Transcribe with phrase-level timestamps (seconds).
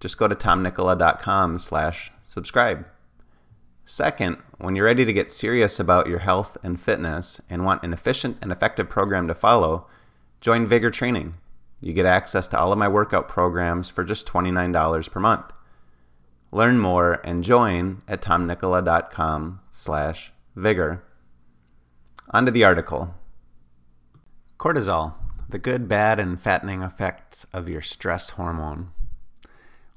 [0.00, 2.90] just go to tomnikkola.com slash subscribe.
[3.84, 7.92] Second, when you're ready to get serious about your health and fitness and want an
[7.92, 9.86] efficient and effective program to follow,
[10.40, 11.34] join Vigor Training.
[11.80, 15.52] You get access to all of my workout programs for just $29 per month.
[16.52, 21.04] Learn more and join at tomnikkola.com slash vigor.
[22.30, 23.14] On to the article.
[24.58, 25.14] Cortisol,
[25.48, 28.90] the good, bad, and fattening effects of your stress hormone.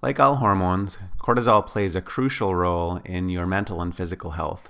[0.04, 4.70] Like all hormones, cortisol plays a crucial role in your mental and physical health.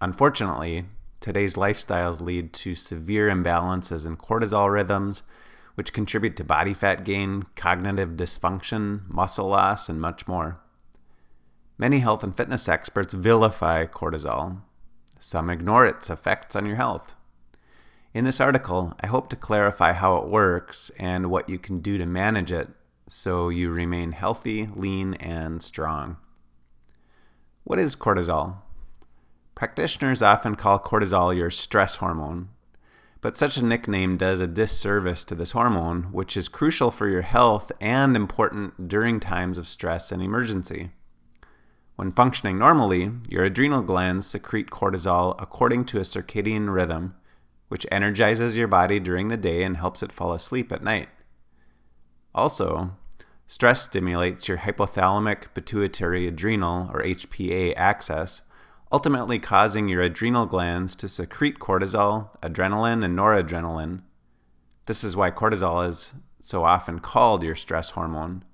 [0.00, 0.86] Unfortunately,
[1.20, 5.22] today's lifestyles lead to severe imbalances in cortisol rhythms,
[5.76, 10.58] which contribute to body fat gain, cognitive dysfunction, muscle loss, and much more.
[11.78, 14.62] Many health and fitness experts vilify cortisol.
[15.20, 17.14] Some ignore its effects on your health.
[18.12, 21.98] In this article, I hope to clarify how it works and what you can do
[21.98, 22.70] to manage it
[23.08, 26.16] so you remain healthy, lean, and strong.
[27.64, 28.58] What is cortisol?
[29.54, 32.48] Practitioners often call cortisol your stress hormone,
[33.20, 37.22] but such a nickname does a disservice to this hormone, which is crucial for your
[37.22, 40.90] health and important during times of stress and emergency.
[41.96, 47.14] When functioning normally, your adrenal glands secrete cortisol according to a circadian rhythm,
[47.68, 51.08] which energizes your body during the day and helps it fall asleep at night.
[52.36, 52.90] Also,
[53.46, 58.42] stress stimulates your hypothalamic pituitary adrenal, or HPA, axis,
[58.92, 64.02] ultimately causing your adrenal glands to secrete cortisol, adrenaline, and noradrenaline.
[64.84, 68.44] This is why cortisol is so often called your stress hormone.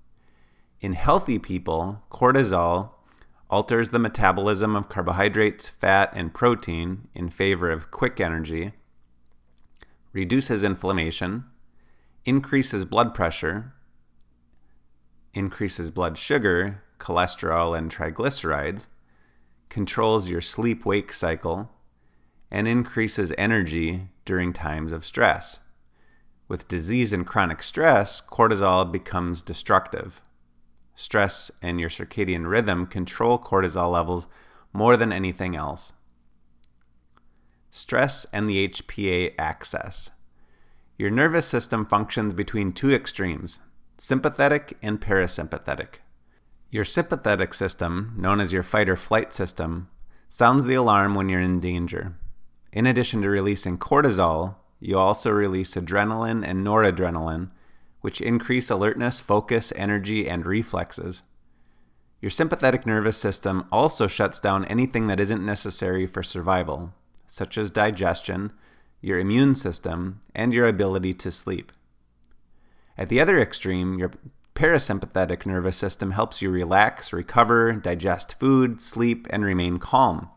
[0.81, 2.91] In healthy people, cortisol
[3.51, 8.73] alters the metabolism of carbohydrates, fat, and protein in favor of quick energy,
[10.13, 11.45] reduces inflammation,
[12.25, 13.75] increases blood pressure,
[15.35, 18.89] increases blood sugar, cholesterol, and triglycerides,
[19.69, 21.71] controls your sleep wake cycle,
[22.51, 25.61] and increases energy during times of stress.
[26.49, 30.21] With disease and chronic stress, cortisol becomes destructive.
[30.95, 34.27] Stress and your circadian rhythm control cortisol levels
[34.73, 35.95] more than anything else.
[37.71, 40.11] Stress and the HPA axis.
[40.99, 43.61] Your nervous system functions between two extremes
[44.03, 46.01] sympathetic and parasympathetic.
[46.71, 49.89] Your sympathetic system, known as your fight or flight system,
[50.29, 52.17] sounds the alarm when you're in danger.
[52.73, 57.51] In addition to releasing cortisol, you also release adrenaline and noradrenaline,
[58.01, 61.23] which increase alertness, focus, energy, and reflexes.
[62.21, 66.93] Your sympathetic nervous system also shuts down anything that isn't necessary for survival,
[67.29, 68.53] such as digestion,
[69.01, 71.71] your immune system, and your ability to sleep.
[73.03, 74.13] At the other extreme, your
[74.55, 80.31] parasympathetic nervous system helps you relax, recover, digest food, sleep, and remain calm.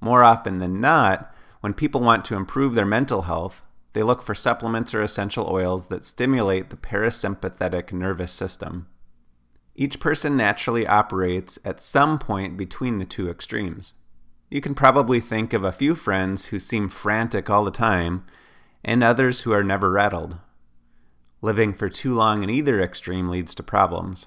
[0.00, 4.34] More often than not, when people want to improve their mental health, they look for
[4.34, 8.86] supplements or essential oils that stimulate the parasympathetic nervous system.
[9.74, 13.92] Each person naturally operates at some point between the two extremes.
[14.48, 18.24] You can probably think of a few friends who seem frantic all the time,
[18.82, 20.38] and others who are never rattled.
[21.46, 24.26] Living for too long in either extreme leads to problems.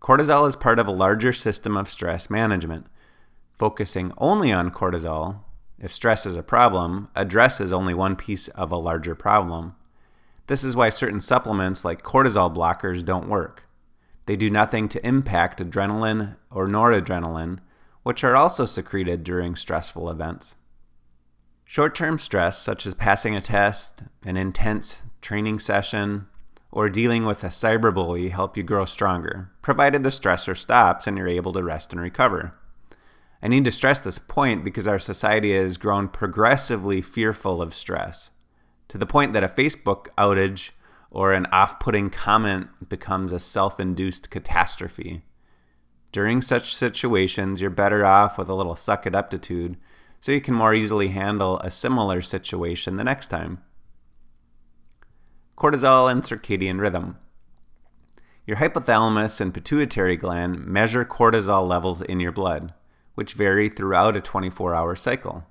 [0.00, 2.86] Cortisol is part of a larger system of stress management.
[3.58, 5.40] Focusing only on cortisol,
[5.76, 9.74] if stress is a problem, addresses only one piece of a larger problem.
[10.46, 13.64] This is why certain supplements like cortisol blockers don't work.
[14.26, 17.58] They do nothing to impact adrenaline or noradrenaline,
[18.04, 20.54] which are also secreted during stressful events.
[21.64, 26.26] Short term stress, such as passing a test, an intense training session,
[26.70, 31.28] or dealing with a cyberbully, help you grow stronger, provided the stressor stops and you're
[31.28, 32.54] able to rest and recover.
[33.42, 38.30] I need to stress this point because our society has grown progressively fearful of stress,
[38.88, 40.70] to the point that a Facebook outage
[41.10, 45.22] or an off putting comment becomes a self induced catastrophe.
[46.10, 49.76] During such situations, you're better off with a little suck it aptitude
[50.20, 53.62] so you can more easily handle a similar situation the next time.
[55.58, 57.18] Cortisol and circadian rhythm.
[58.46, 62.72] Your hypothalamus and pituitary gland measure cortisol levels in your blood,
[63.16, 65.44] which vary throughout a 24 hour cycle.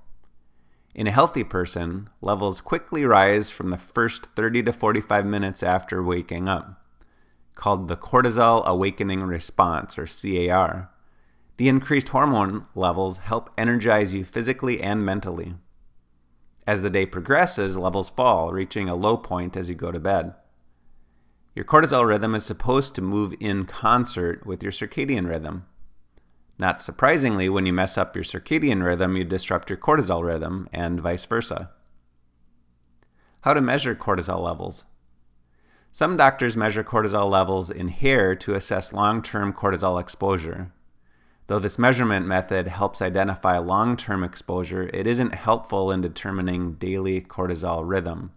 [0.96, 6.02] In a healthy person, levels quickly rise from the first 30 to 45 minutes after
[6.02, 6.82] waking up,
[7.56, 10.90] called the cortisol awakening response, or CAR.
[11.58, 15.56] The increased hormone levels help energize you physically and mentally.
[16.68, 20.36] As the day progresses, levels fall, reaching a low point as you go to bed.
[21.56, 25.66] Your cortisol rhythm is supposed to move in concert with your circadian rhythm.
[26.60, 31.00] Not surprisingly, when you mess up your circadian rhythm, you disrupt your cortisol rhythm, and
[31.00, 31.72] vice versa.
[33.42, 34.84] How to measure cortisol levels?
[35.94, 40.74] Some doctors measure cortisol levels in hair to assess long term cortisol exposure.
[41.48, 47.22] Though this measurement method helps identify long term exposure, it isn't helpful in determining daily
[47.22, 48.34] cortisol rhythm.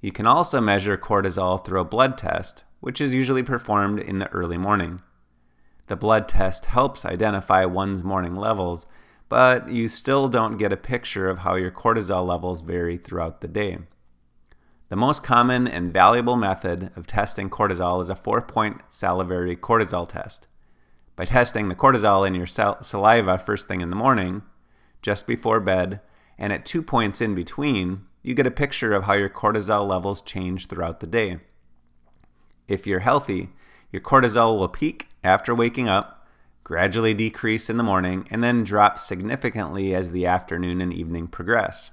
[0.00, 4.30] You can also measure cortisol through a blood test, which is usually performed in the
[4.30, 5.02] early morning.
[5.88, 8.86] The blood test helps identify one's morning levels,
[9.28, 13.48] but you still don't get a picture of how your cortisol levels vary throughout the
[13.48, 13.78] day.
[14.88, 20.08] The most common and valuable method of testing cortisol is a four point salivary cortisol
[20.08, 20.46] test.
[21.16, 24.42] By testing the cortisol in your sal- saliva first thing in the morning,
[25.02, 26.00] just before bed,
[26.38, 30.22] and at two points in between, you get a picture of how your cortisol levels
[30.22, 31.40] change throughout the day.
[32.68, 33.50] If you're healthy,
[33.90, 36.26] your cortisol will peak after waking up,
[36.64, 41.90] gradually decrease in the morning, and then drop significantly as the afternoon and evening progress.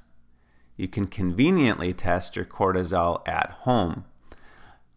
[0.75, 4.05] You can conveniently test your cortisol at home.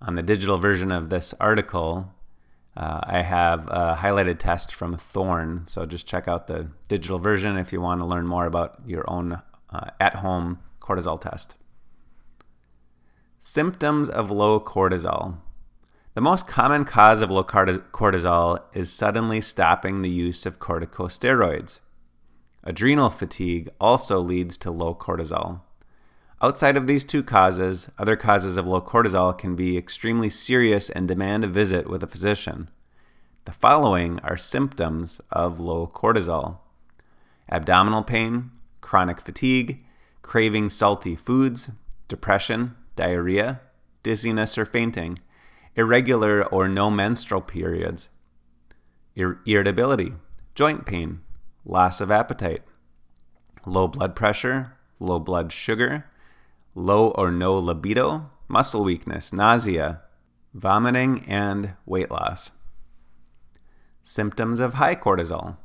[0.02, 2.12] On the digital version of this article,
[2.80, 7.58] uh, I have a highlighted test from Thorne, so just check out the digital version
[7.58, 11.56] if you want to learn more about your own uh, at home cortisol test.
[13.38, 15.36] Symptoms of low cortisol.
[16.14, 21.80] The most common cause of low cortisol is suddenly stopping the use of corticosteroids.
[22.64, 25.60] Adrenal fatigue also leads to low cortisol.
[26.42, 31.06] Outside of these two causes, other causes of low cortisol can be extremely serious and
[31.06, 32.70] demand a visit with a physician.
[33.44, 36.58] The following are symptoms of low cortisol
[37.50, 39.84] abdominal pain, chronic fatigue,
[40.22, 41.70] craving salty foods,
[42.06, 43.60] depression, diarrhea,
[44.02, 45.18] dizziness or fainting,
[45.74, 48.08] irregular or no menstrual periods,
[49.14, 50.14] ir- irritability,
[50.54, 51.20] joint pain,
[51.64, 52.62] loss of appetite,
[53.66, 56.06] low blood pressure, low blood sugar,
[56.74, 60.02] low or no libido, muscle weakness, nausea,
[60.54, 62.52] vomiting, and weight loss.
[64.02, 65.56] Symptoms of high cortisol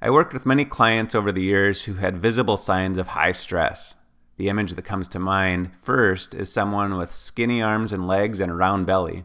[0.00, 3.96] I worked with many clients over the years who had visible signs of high stress.
[4.36, 8.52] The image that comes to mind first is someone with skinny arms and legs and
[8.52, 9.24] a round belly,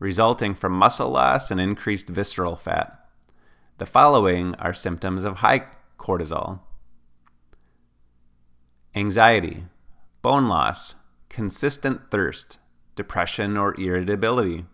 [0.00, 2.98] resulting from muscle loss and increased visceral fat.
[3.78, 5.66] The following are symptoms of high
[5.98, 6.60] cortisol
[8.96, 9.66] anxiety,
[10.22, 10.94] bone loss,
[11.28, 12.58] consistent thirst,
[12.96, 14.64] depression or irritability,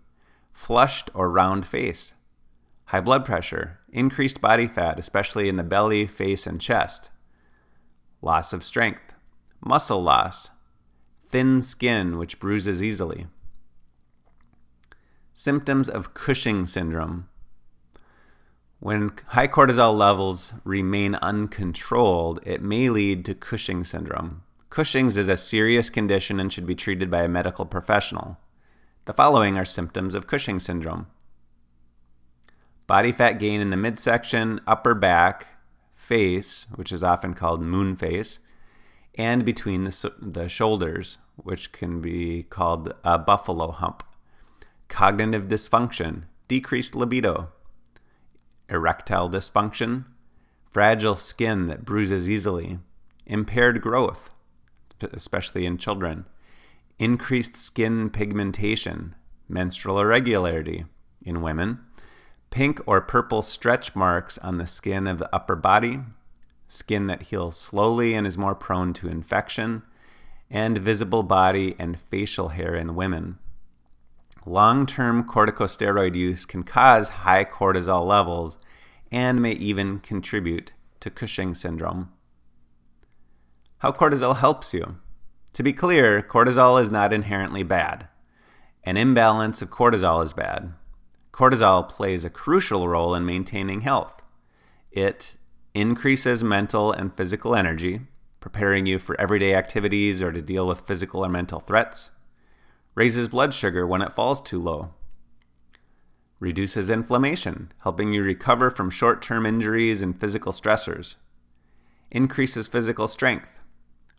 [0.52, 2.14] flushed or round face,
[2.86, 7.10] high blood pressure, increased body fat, especially in the belly, face, and chest,
[8.22, 9.12] loss of strength,
[9.60, 10.50] muscle loss,
[11.26, 13.26] thin skin which bruises easily.
[15.34, 17.28] Symptoms of Cushing syndrome.
[18.78, 24.43] When high cortisol levels remain uncontrolled, it may lead to Cushing syndrome.
[24.74, 28.38] Cushing's is a serious condition and should be treated by a medical professional.
[29.04, 31.06] The following are symptoms of Cushing syndrome
[32.88, 35.46] body fat gain in the midsection, upper back,
[35.94, 38.40] face, which is often called moon face,
[39.14, 44.02] and between the, the shoulders, which can be called a buffalo hump.
[44.88, 47.52] Cognitive dysfunction, decreased libido,
[48.68, 50.06] erectile dysfunction,
[50.68, 52.80] fragile skin that bruises easily,
[53.24, 54.32] impaired growth,
[55.12, 56.24] especially in children,
[56.98, 59.14] increased skin pigmentation,
[59.48, 60.84] menstrual irregularity
[61.22, 61.80] in women,
[62.50, 66.00] pink or purple stretch marks on the skin of the upper body,
[66.68, 69.82] skin that heals slowly and is more prone to infection,
[70.50, 73.38] and visible body and facial hair in women.
[74.46, 78.58] Long term corticosteroid use can cause high cortisol levels
[79.10, 82.10] and may even contribute to Cushing syndrome.
[83.84, 84.96] How cortisol helps you.
[85.52, 88.08] To be clear, cortisol is not inherently bad.
[88.82, 90.72] An imbalance of cortisol is bad.
[91.34, 94.22] Cortisol plays a crucial role in maintaining health.
[94.90, 95.36] It
[95.74, 98.00] increases mental and physical energy,
[98.40, 102.10] preparing you for everyday activities or to deal with physical or mental threats,
[102.94, 104.94] raises blood sugar when it falls too low,
[106.40, 111.16] reduces inflammation, helping you recover from short term injuries and physical stressors,
[112.10, 113.60] increases physical strength,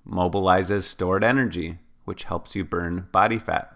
[0.08, 3.72] mobilizes stored energy, which helps you burn body fat.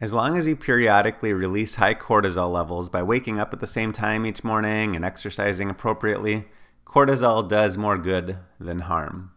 [0.00, 3.92] As long as you periodically release high cortisol levels by waking up at the same
[3.92, 6.46] time each morning and exercising appropriately,
[6.84, 9.30] cortisol does more good than harm.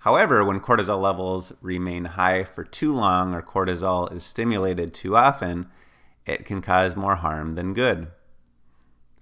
[0.00, 5.66] However, when cortisol levels remain high for too long or cortisol is stimulated too often,
[6.26, 8.08] it can cause more harm than good.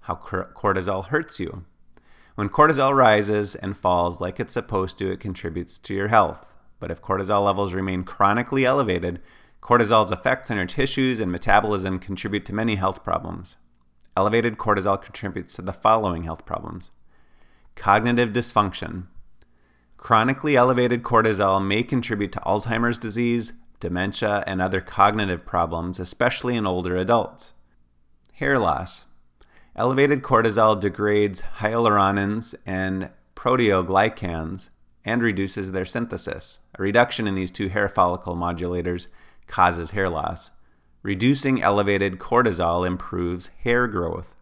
[0.01, 1.65] How cortisol hurts you.
[2.35, 6.52] When cortisol rises and falls like it's supposed to, it contributes to your health.
[6.83, 9.21] But if cortisol levels remain chronically elevated,
[9.61, 13.55] cortisol's effects on your tissues and metabolism contribute to many health problems.
[14.17, 16.91] Elevated cortisol contributes to the following health problems
[17.77, 19.05] cognitive dysfunction.
[19.95, 26.67] Chronically elevated cortisol may contribute to Alzheimer's disease, dementia, and other cognitive problems, especially in
[26.67, 27.53] older adults.
[28.33, 29.05] Hair loss.
[29.73, 34.69] Elevated cortisol degrades hyaluronins and proteoglycans
[35.05, 36.59] and reduces their synthesis.
[36.77, 39.07] A reduction in these two hair follicle modulators
[39.47, 40.51] causes hair loss.
[41.01, 44.35] Reducing elevated cortisol improves hair growth.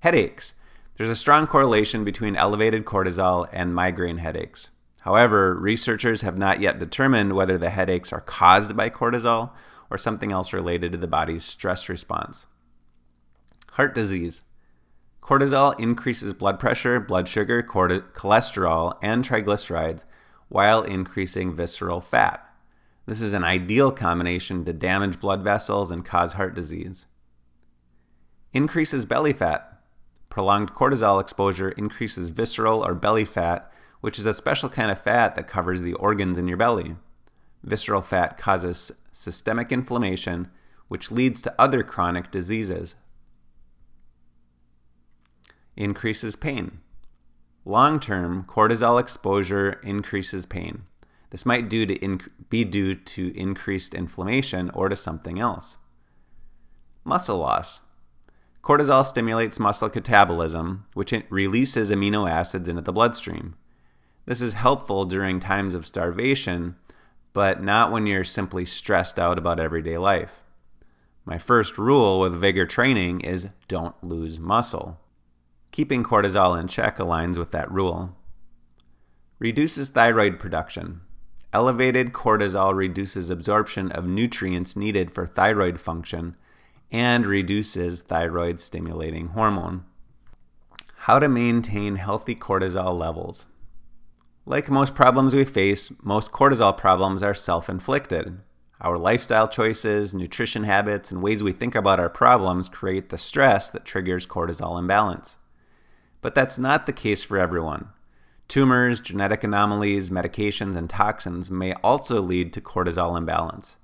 [0.00, 0.54] Headaches.
[0.96, 4.70] There's a strong correlation between elevated cortisol and migraine headaches.
[5.02, 9.52] However, researchers have not yet determined whether the headaches are caused by cortisol
[9.90, 12.46] or something else related to the body's stress response.
[13.72, 14.42] Heart disease.
[15.22, 20.04] Cortisol increases blood pressure, blood sugar, cholesterol, and triglycerides
[20.48, 22.44] while increasing visceral fat.
[23.06, 27.06] This is an ideal combination to damage blood vessels and cause heart disease.
[28.52, 29.80] Increases belly fat.
[30.28, 35.34] Prolonged cortisol exposure increases visceral or belly fat which is a special kind of fat
[35.36, 36.96] that covers the organs in your belly.
[37.62, 40.50] Visceral fat causes systemic inflammation,
[40.88, 42.96] which leads to other chronic diseases.
[45.76, 46.80] Increases pain.
[47.64, 50.82] Long term, cortisol exposure increases pain.
[51.30, 55.78] This might due to inc- be due to increased inflammation or to something else.
[57.04, 57.80] Muscle loss.
[58.62, 63.54] Cortisol stimulates muscle catabolism, which releases amino acids into the bloodstream.
[64.26, 66.76] This is helpful during times of starvation,
[67.32, 70.40] but not when you're simply stressed out about everyday life.
[71.24, 75.00] My first rule with vigor training is don't lose muscle.
[75.72, 78.14] Keeping cortisol in check aligns with that rule.
[79.38, 81.00] Reduces thyroid production.
[81.50, 86.36] Elevated cortisol reduces absorption of nutrients needed for thyroid function
[86.90, 89.84] and reduces thyroid stimulating hormone.
[90.94, 93.46] How to maintain healthy cortisol levels.
[94.44, 98.40] Like most problems we face, most cortisol problems are self inflicted.
[98.82, 103.70] Our lifestyle choices, nutrition habits, and ways we think about our problems create the stress
[103.70, 105.38] that triggers cortisol imbalance.
[106.22, 107.90] But that's not the case for everyone.
[108.48, 113.76] Tumors, genetic anomalies, medications, and toxins may also lead to cortisol imbalance.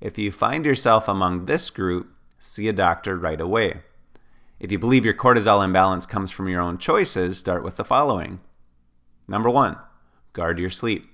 [0.00, 3.82] If you find yourself among this group, see a doctor right away.
[4.58, 8.40] If you believe your cortisol imbalance comes from your own choices, start with the following.
[9.28, 9.76] Number one,
[10.32, 11.10] guard your sleep.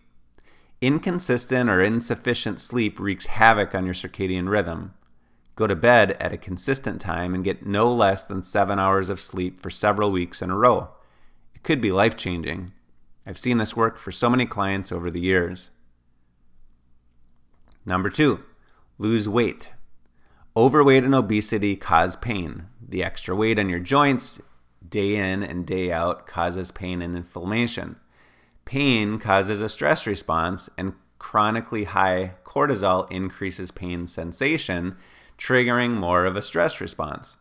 [0.80, 4.94] Inconsistent or insufficient sleep wreaks havoc on your circadian rhythm.
[5.62, 9.20] Go to bed at a consistent time and get no less than seven hours of
[9.20, 10.88] sleep for several weeks in a row.
[11.54, 12.72] It could be life changing.
[13.24, 15.70] I've seen this work for so many clients over the years.
[17.86, 18.42] Number two,
[18.98, 19.70] lose weight.
[20.56, 22.64] Overweight and obesity cause pain.
[22.80, 24.40] The extra weight on your joints,
[24.88, 28.00] day in and day out, causes pain and inflammation.
[28.64, 34.96] Pain causes a stress response, and chronically high cortisol increases pain sensation,
[35.38, 37.36] triggering more of a stress response.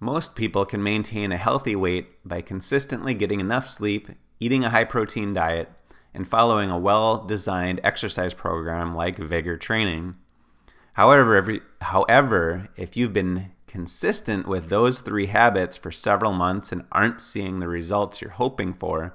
[0.00, 4.08] Most people can maintain a healthy weight by consistently getting enough sleep,
[4.40, 5.70] eating a high protein diet,
[6.14, 10.16] and following a well designed exercise program like vigor training.
[10.94, 16.84] However, every, however, if you've been consistent with those three habits for several months and
[16.90, 19.14] aren't seeing the results you're hoping for,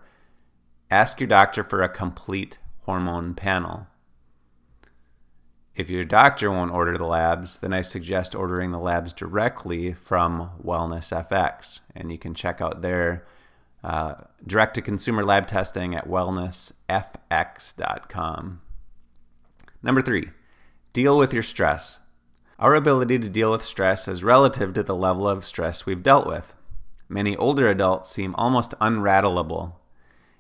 [0.94, 3.88] Ask your doctor for a complete hormone panel.
[5.76, 10.52] If your doctor won't order the labs, then I suggest ordering the labs directly from
[10.64, 11.80] WellnessFX.
[11.96, 13.26] And you can check out their
[13.84, 14.14] uh,
[14.46, 18.62] direct to consumer lab testing at wellnessfx.com.
[19.82, 20.30] Number three,
[20.94, 22.00] deal with your stress.
[22.60, 26.28] Our ability to deal with stress is relative to the level of stress we've dealt
[26.28, 26.54] with.
[27.10, 29.74] Many older adults seem almost unrattleable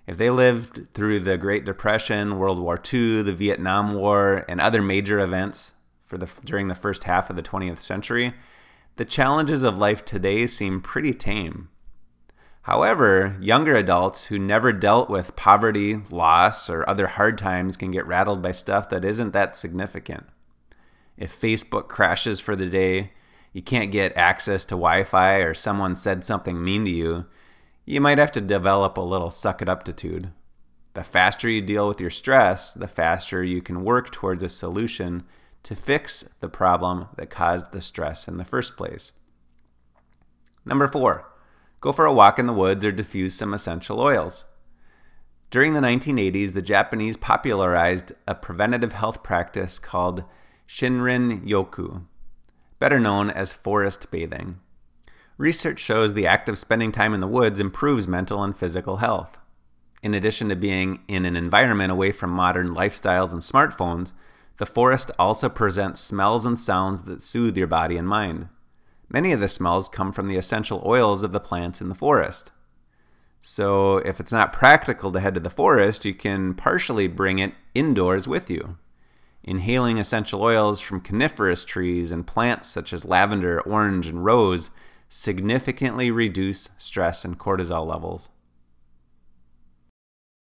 [0.05, 4.81] if they lived through the Great Depression, World War II, the Vietnam War, and other
[4.81, 5.73] major events
[6.05, 8.33] for the during the first half of the 20th century,
[8.97, 11.69] the challenges of life today seem pretty tame.
[12.63, 18.07] However, younger adults who never dealt with poverty, loss, or other hard times can get
[18.07, 20.25] rattled by stuff that isn't that significant.
[21.17, 23.11] If Facebook crashes for the day,
[23.51, 27.25] you can't get access to Wi Fi, or someone said something mean to you,
[27.85, 30.31] you might have to develop a little suck it aptitude.
[30.93, 35.23] The faster you deal with your stress, the faster you can work towards a solution
[35.63, 39.11] to fix the problem that caused the stress in the first place.
[40.65, 41.29] Number four,
[41.81, 44.45] go for a walk in the woods or diffuse some essential oils.
[45.49, 50.23] During the 1980s, the Japanese popularized a preventative health practice called
[50.67, 52.05] Shinrin Yoku,
[52.79, 54.59] better known as forest bathing.
[55.37, 59.39] Research shows the act of spending time in the woods improves mental and physical health.
[60.03, 64.13] In addition to being in an environment away from modern lifestyles and smartphones,
[64.57, 68.49] the forest also presents smells and sounds that soothe your body and mind.
[69.09, 72.51] Many of the smells come from the essential oils of the plants in the forest.
[73.41, 77.53] So, if it's not practical to head to the forest, you can partially bring it
[77.75, 78.77] indoors with you.
[79.43, 84.69] Inhaling essential oils from coniferous trees and plants such as lavender, orange, and rose
[85.15, 88.31] significantly reduce stress and cortisol levels.